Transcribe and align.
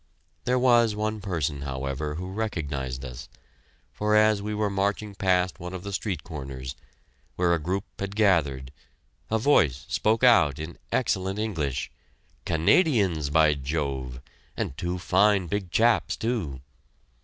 There 0.45 0.57
was 0.57 0.95
one 0.95 1.21
person, 1.21 1.61
however, 1.61 2.15
who 2.15 2.31
recognized 2.31 3.05
us, 3.05 3.29
for 3.93 4.15
as 4.15 4.41
we 4.41 4.55
were 4.55 4.67
marching 4.71 5.13
past 5.13 5.59
one 5.59 5.75
of 5.75 5.83
the 5.83 5.93
street 5.93 6.23
corners, 6.23 6.75
where 7.35 7.53
a 7.53 7.59
group 7.59 7.83
had 7.99 8.15
gathered, 8.15 8.71
a 9.29 9.37
voice 9.37 9.85
spoke 9.89 10.23
out 10.23 10.57
in 10.57 10.79
excellent 10.91 11.37
English, 11.37 11.91
"Canadians, 12.45 13.29
by 13.29 13.53
Jove! 13.53 14.21
And 14.57 14.75
two 14.75 14.97
fine 14.97 15.45
big 15.45 15.69
chaps, 15.69 16.15
too!" 16.15 16.61